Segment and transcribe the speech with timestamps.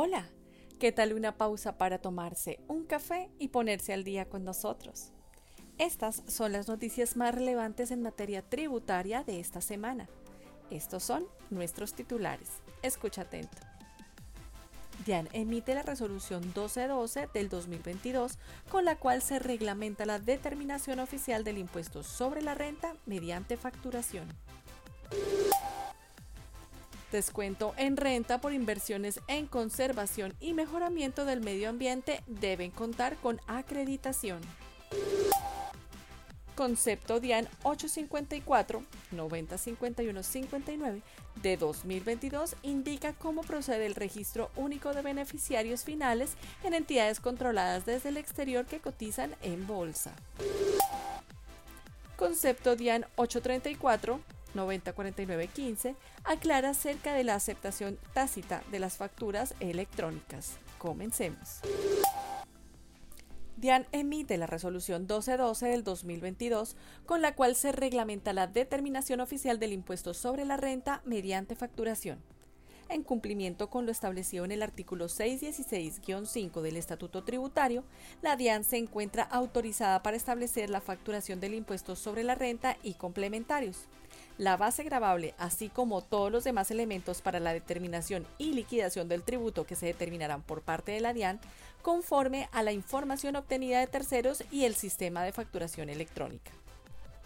[0.00, 0.28] Hola,
[0.78, 5.10] ¿qué tal una pausa para tomarse un café y ponerse al día con nosotros?
[5.76, 10.08] Estas son las noticias más relevantes en materia tributaria de esta semana.
[10.70, 12.48] Estos son nuestros titulares.
[12.80, 13.58] Escucha atento.
[15.04, 18.38] DIAN emite la resolución 1212 del 2022
[18.70, 24.28] con la cual se reglamenta la determinación oficial del impuesto sobre la renta mediante facturación.
[27.12, 33.40] Descuento en renta por inversiones en conservación y mejoramiento del medio ambiente deben contar con
[33.46, 34.40] acreditación.
[36.54, 41.02] Concepto DIAN 854 905159
[41.40, 46.32] de 2022 indica cómo procede el registro único de beneficiarios finales
[46.64, 50.12] en entidades controladas desde el exterior que cotizan en bolsa.
[52.16, 54.20] Concepto DIAN 834
[54.54, 60.58] 904915 aclara acerca de la aceptación tácita de las facturas electrónicas.
[60.78, 61.60] Comencemos.
[63.56, 69.58] DIAN emite la resolución 1212 del 2022 con la cual se reglamenta la determinación oficial
[69.58, 72.20] del impuesto sobre la renta mediante facturación.
[72.88, 77.84] En cumplimiento con lo establecido en el artículo 616-5 del Estatuto Tributario,
[78.22, 82.94] la DIAN se encuentra autorizada para establecer la facturación del impuesto sobre la renta y
[82.94, 83.88] complementarios
[84.38, 89.22] la base grabable, así como todos los demás elementos para la determinación y liquidación del
[89.22, 91.40] tributo que se determinarán por parte de la DIAN,
[91.82, 96.52] conforme a la información obtenida de terceros y el sistema de facturación electrónica.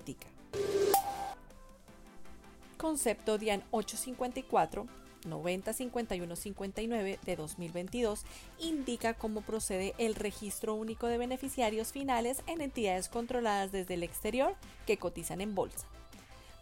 [2.76, 4.86] Concepto DIAN 854
[5.26, 8.24] 905159 de 2022
[8.60, 14.54] indica cómo procede el registro único de beneficiarios finales en entidades controladas desde el exterior
[14.86, 15.86] que cotizan en bolsa.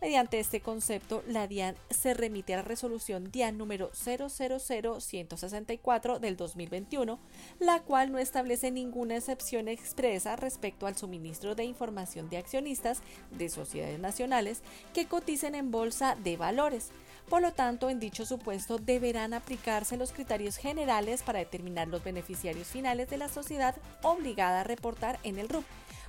[0.04, 7.18] Mediante este concepto, la DIAN se remite a la resolución DIAN número 000164 del 2021,
[7.58, 13.00] la cual no establece ninguna excepción expresa respecto al suministro de información de accionistas
[13.30, 14.60] de sociedades nacionales
[14.92, 16.90] que coticen en bolsa de valores.
[17.30, 22.68] Por lo tanto, en dicho supuesto deberán aplicarse los criterios generales para determinar los beneficiarios
[22.68, 25.64] finales de la sociedad obligada a reportar en el RUP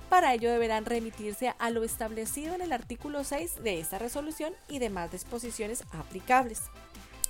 [0.08, 4.78] para ello deberán remitirse a lo establecido en el artículo 6 de esta resolución y
[4.78, 6.62] demás disposiciones aplicables.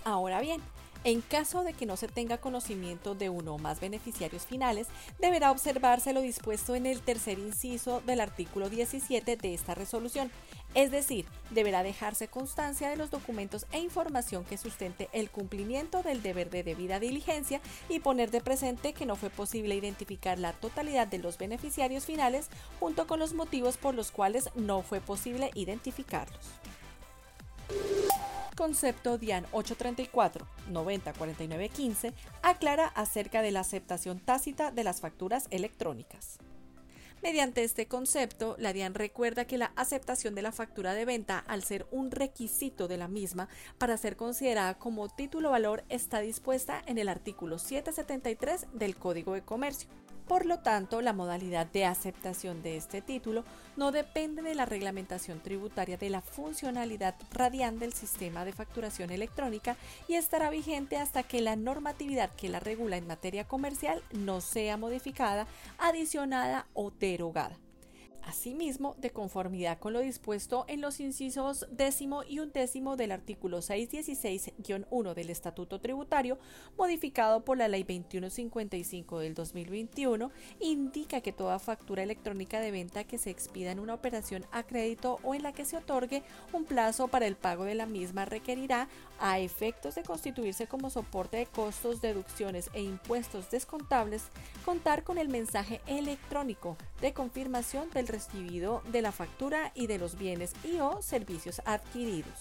[0.05, 0.61] Ahora bien,
[1.07, 4.89] en caso de que no se tenga conocimiento de uno o más beneficiarios finales,
[5.21, 10.33] deberá observarse lo dispuesto en el tercer inciso del artículo 17 de esta resolución,
[10.75, 16.23] es decir, deberá dejarse constancia de los documentos e información que sustente el cumplimiento del
[16.23, 21.07] deber de debida diligencia y poner de presente que no fue posible identificar la totalidad
[21.07, 22.49] de los beneficiarios finales
[22.81, 26.41] junto con los motivos por los cuales no fue posible identificarlos.
[28.57, 36.39] Concepto DIAN 834 904915 aclara acerca de la aceptación tácita de las facturas electrónicas.
[37.23, 41.63] Mediante este concepto, la DIAN recuerda que la aceptación de la factura de venta, al
[41.65, 43.49] ser un requisito de la misma
[43.79, 49.43] para ser considerada como título valor, está dispuesta en el artículo 773 del Código de
[49.43, 49.91] Comercio.
[50.27, 53.45] Por lo tanto, la modalidad de aceptación de este título
[53.77, 59.77] no depende de la reglamentación tributaria de la funcionalidad radial del sistema de facturación electrónica
[60.09, 64.77] y estará vigente hasta que la normatividad que la regula en materia comercial no sea
[64.77, 65.47] modificada,
[65.79, 67.57] adicionada o derogada.
[68.27, 75.15] Asimismo, de conformidad con lo dispuesto en los incisos décimo y undécimo del artículo 616-1
[75.15, 76.37] del Estatuto Tributario,
[76.77, 83.17] modificado por la Ley 2155 del 2021, indica que toda factura electrónica de venta que
[83.17, 87.07] se expida en una operación a crédito o en la que se otorgue un plazo
[87.07, 88.89] para el pago de la misma requerirá,
[89.21, 94.25] a efectos de constituirse como soporte de costos, deducciones e impuestos descontables,
[94.65, 100.17] contar con el mensaje electrónico de confirmación del recibido de la factura y de los
[100.19, 102.35] bienes y o servicios adquiridos.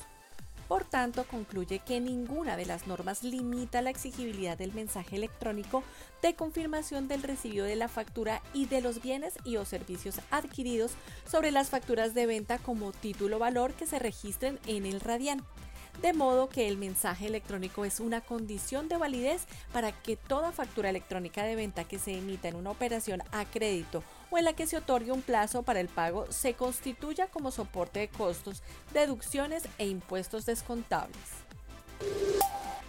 [0.67, 5.83] Por tanto, concluye que ninguna de las normas limita la exigibilidad del mensaje electrónico
[6.23, 10.93] de confirmación del recibido de la factura y de los bienes y o servicios adquiridos
[11.29, 15.45] sobre las facturas de venta como título valor que se registren en el Radian
[16.01, 20.89] de modo que el mensaje electrónico es una condición de validez para que toda factura
[20.89, 24.67] electrónica de venta que se emita en una operación a crédito o en la que
[24.67, 28.63] se otorgue un plazo para el pago se constituya como soporte de costos,
[28.93, 31.45] deducciones e impuestos descontables.